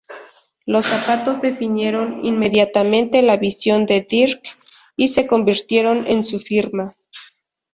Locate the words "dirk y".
4.01-5.09